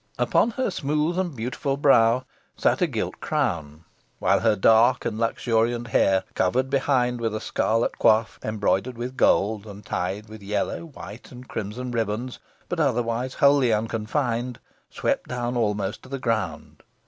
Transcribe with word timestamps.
Upon 0.17 0.49
her 0.49 0.71
smooth 0.71 1.19
and 1.19 1.35
beautiful 1.35 1.77
brow 1.77 2.25
sat 2.57 2.81
a 2.81 2.87
gilt 2.87 3.19
crown, 3.19 3.83
while 4.17 4.39
her 4.39 4.55
dark 4.55 5.05
and 5.05 5.19
luxuriant 5.19 5.89
hair, 5.89 6.23
covered 6.33 6.71
behind 6.71 7.21
with 7.21 7.35
a 7.35 7.39
scarlet 7.39 7.99
coif, 7.99 8.43
embroidered 8.43 8.97
with 8.97 9.15
gold; 9.15 9.67
and 9.67 9.85
tied 9.85 10.27
with 10.27 10.41
yellow, 10.41 10.85
white, 10.85 11.31
and 11.31 11.47
crimson 11.47 11.91
ribands, 11.91 12.39
but 12.67 12.79
otherwise 12.79 13.35
wholly 13.35 13.71
unconfirmed, 13.71 14.57
swept 14.89 15.27
down 15.27 15.55
almost 15.55 16.01
to 16.01 16.09
the 16.09 16.17
ground. 16.17 16.81